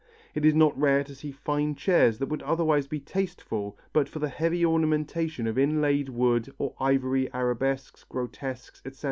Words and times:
It 0.33 0.45
is 0.45 0.55
not 0.55 0.75
rare 0.79 1.03
to 1.03 1.13
see 1.13 1.31
fine 1.31 1.75
chairs 1.75 2.17
that 2.17 2.27
would 2.29 2.41
otherwise 2.41 2.87
be 2.87 2.99
tasteful 2.99 3.77
but 3.93 4.09
for 4.09 4.17
the 4.17 4.29
heavy 4.29 4.65
ornamentation 4.65 5.45
of 5.45 5.59
inlaid 5.59 6.09
wood 6.09 6.51
or 6.57 6.73
ivory 6.79 7.31
arabesques, 7.35 8.03
grotesques, 8.05 8.81
etc. 8.83 8.99